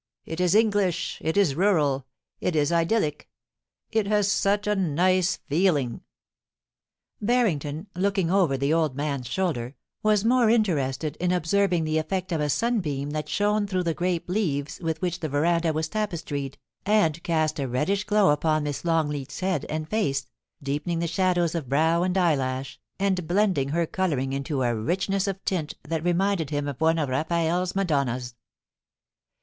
It 0.25 0.39
is 0.41 0.55
English— 0.55 1.19
it 1.21 1.37
is 1.37 1.53
rural— 1.53 2.07
it 2.47 2.55
is 2.55 2.71
idyllic— 2.71 3.29
it 3.91 4.07
has 4.07 4.31
such 4.31 4.65
a 4.65 4.73
nice 4.75 5.37
feeling.' 5.47 6.01
THE 7.19 7.27
DRYAD 7.27 7.37
OF 7.39 7.45
THE 7.45 7.51
TI 7.51 7.59
TREE, 7.61 7.69
157 7.91 7.91
Barrington, 7.91 8.03
looking 8.03 8.31
over 8.31 8.57
the 8.57 8.73
old 8.73 8.95
man's 8.97 9.27
shoulder, 9.27 9.75
was 10.01 10.25
more 10.25 10.49
interested 10.49 11.17
in 11.17 11.31
observing 11.31 11.83
the 11.83 11.99
effect 11.99 12.31
of 12.31 12.41
a 12.41 12.49
sunbeam 12.49 13.11
that 13.11 13.29
shone 13.29 13.67
through 13.67 13.83
the 13.83 13.93
grape 13.93 14.27
leaves 14.27 14.79
with 14.79 14.99
which 15.03 15.19
the 15.19 15.29
verandah 15.29 15.71
was 15.71 15.87
tapes 15.87 16.23
tried, 16.23 16.57
and 16.83 17.21
cast 17.21 17.59
a 17.59 17.67
reddish 17.67 18.03
glow 18.05 18.31
upon 18.31 18.63
Miss 18.63 18.83
Longleat's 18.83 19.41
head 19.41 19.67
and 19.69 19.87
face, 19.87 20.25
deepening 20.63 20.97
the 20.97 21.05
shadows 21.07 21.53
of 21.53 21.69
brow 21.69 22.01
and 22.01 22.17
eyelash, 22.17 22.79
and 22.97 23.27
blending 23.27 23.69
her 23.69 23.85
colouring 23.85 24.33
into 24.33 24.63
a 24.63 24.73
richness 24.75 25.27
of 25.27 25.45
tint 25.45 25.75
that 25.87 26.03
reminded 26.03 26.49
him 26.49 26.67
of 26.67 26.81
one 26.81 26.97
of 26.97 27.09
Raffaelle's 27.09 27.75
Madonnas. 27.75 28.33